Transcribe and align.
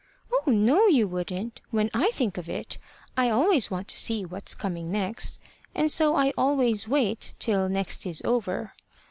"Oh, 0.31 0.49
no, 0.51 0.87
you 0.87 1.07
wouldn't! 1.07 1.61
When 1.69 1.91
I 1.93 2.09
think 2.09 2.39
of 2.39 2.49
it, 2.49 2.79
I 3.15 3.29
always 3.29 3.69
want 3.69 3.87
to 3.89 3.99
see 3.99 4.25
what's 4.25 4.55
coming 4.55 4.91
next, 4.91 5.39
and 5.75 5.91
so 5.91 6.15
I 6.15 6.33
always 6.35 6.87
wait 6.87 7.35
till 7.37 7.69
next 7.69 8.07
is 8.07 8.19
over. 8.25 8.73